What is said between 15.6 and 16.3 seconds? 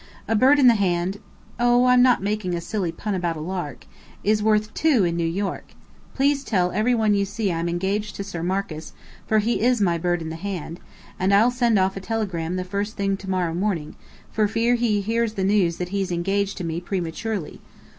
that he's